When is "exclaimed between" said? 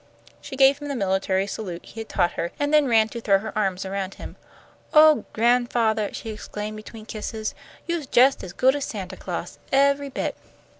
6.31-7.03